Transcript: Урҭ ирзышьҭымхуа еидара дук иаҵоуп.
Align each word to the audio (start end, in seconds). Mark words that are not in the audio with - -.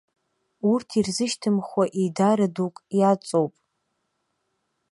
Урҭ 0.71 0.89
ирзышьҭымхуа 0.99 1.85
еидара 2.01 2.47
дук 2.55 2.75
иаҵоуп. 2.99 3.53